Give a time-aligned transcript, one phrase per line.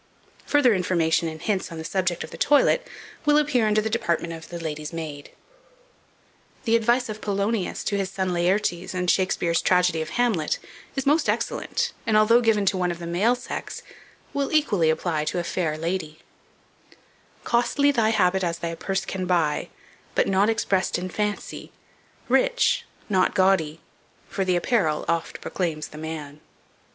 [0.47, 2.87] Further information and hints on the subject of the toilet
[3.23, 5.29] will appear under the department of the "LADY'S MAID."
[6.63, 10.57] The advice of Polonius to his son Laertes, in Shakspeare's tragedy of "Hamlet,"
[10.95, 13.83] is most excellent; and although given to one of the male sex,
[14.33, 16.15] will equally apply to a "fayre ladye:"
[17.43, 19.69] "Costly thy habit as thy purse can buy,
[20.15, 21.71] But not express'd in fancy;
[22.27, 23.79] rich, not gaudy;
[24.29, 26.39] For the apparel oft proclaims the man."